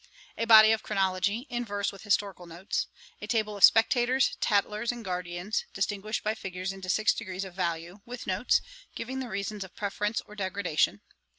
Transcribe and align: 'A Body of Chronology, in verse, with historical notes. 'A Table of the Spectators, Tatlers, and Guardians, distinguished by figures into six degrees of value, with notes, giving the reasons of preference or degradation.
'A 0.35 0.45
Body 0.45 0.71
of 0.71 0.81
Chronology, 0.81 1.45
in 1.47 1.63
verse, 1.63 1.91
with 1.91 2.01
historical 2.01 2.47
notes. 2.47 2.87
'A 3.21 3.27
Table 3.27 3.55
of 3.55 3.61
the 3.61 3.65
Spectators, 3.67 4.35
Tatlers, 4.41 4.91
and 4.91 5.05
Guardians, 5.05 5.65
distinguished 5.75 6.23
by 6.23 6.33
figures 6.33 6.73
into 6.73 6.89
six 6.89 7.13
degrees 7.13 7.45
of 7.45 7.53
value, 7.53 7.99
with 8.03 8.25
notes, 8.25 8.63
giving 8.95 9.19
the 9.19 9.29
reasons 9.29 9.63
of 9.63 9.75
preference 9.75 10.19
or 10.21 10.33
degradation. 10.33 11.01